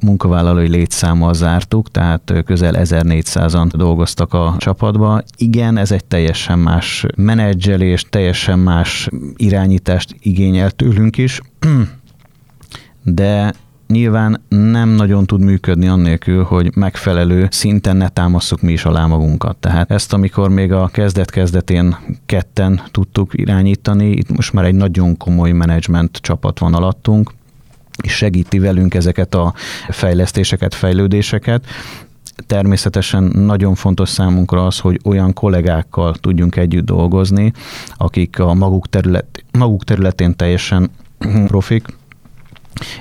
[0.00, 5.22] munkavállalói létszámmal zártuk, tehát közel 1400-an dolgoztak a csapatba.
[5.36, 11.40] Igen, ez egy teljesen más menedzselés, teljesen más irányítást igényel tőlünk is,
[13.02, 13.54] de
[13.94, 19.56] nyilván nem nagyon tud működni annélkül, hogy megfelelő szinten ne támasszuk mi is alá magunkat.
[19.56, 25.52] Tehát ezt, amikor még a kezdet-kezdetén ketten tudtuk irányítani, itt most már egy nagyon komoly
[25.52, 27.32] menedzsment csapat van alattunk,
[28.02, 29.54] és segíti velünk ezeket a
[29.88, 31.66] fejlesztéseket, fejlődéseket,
[32.46, 37.52] természetesen nagyon fontos számunkra az, hogy olyan kollégákkal tudjunk együtt dolgozni,
[37.96, 40.90] akik a maguk, terület, maguk területén teljesen
[41.46, 41.86] profik,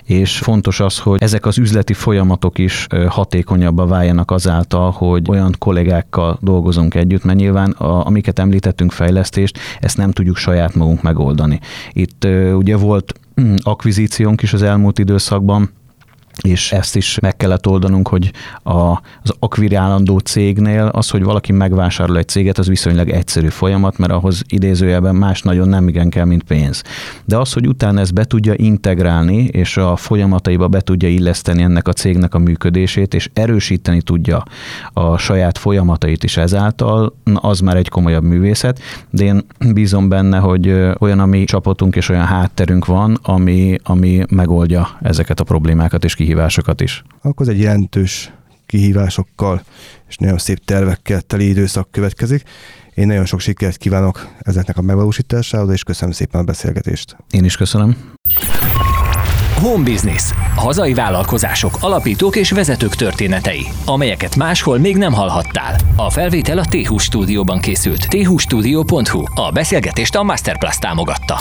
[0.04, 6.38] és fontos az, hogy ezek az üzleti folyamatok is hatékonyabbá váljanak azáltal, hogy olyan kollégákkal
[6.42, 11.60] dolgozunk együtt, mert nyilván a, amiket említettünk fejlesztést, ezt nem tudjuk saját magunk megoldani.
[11.92, 15.70] Itt ugye volt mm, akvizíciónk is az elmúlt időszakban,
[16.42, 18.32] és ezt is meg kellett oldanunk, hogy
[18.64, 18.90] a,
[19.24, 24.42] az akvirálandó cégnél az, hogy valaki megvásárol egy céget, az viszonylag egyszerű folyamat, mert ahhoz
[24.48, 26.82] idézőjelben más nagyon nem igen kell, mint pénz.
[27.26, 31.88] De az, hogy utána ezt be tudja integrálni, és a folyamataiba be tudja illeszteni ennek
[31.88, 34.44] a cégnek a működését, és erősíteni tudja
[34.94, 38.80] a saját folyamatait is ezáltal, az már egy komolyabb művészet,
[39.10, 44.24] de én bízom benne, hogy olyan a mi csapatunk és olyan hátterünk van, ami, ami
[44.30, 47.04] megoldja ezeket a problémákat, és kihívásokat is.
[47.22, 48.32] Akkor egy jelentős
[48.66, 49.64] kihívásokkal
[50.08, 52.44] és nagyon szép tervekkel teli időszak következik.
[52.94, 57.16] Én nagyon sok sikert kívánok ezeknek a megvalósításához, és köszönöm szépen a beszélgetést.
[57.32, 57.96] Én is köszönöm.
[59.60, 60.32] Home Business.
[60.56, 65.76] Hazai vállalkozások, alapítók és vezetők történetei, amelyeket máshol még nem hallhattál.
[65.96, 68.08] A felvétel a t stúdióban készült.
[68.08, 69.24] thustudio.hu.
[69.36, 71.36] A beszélgetést a Masterplus támogatta.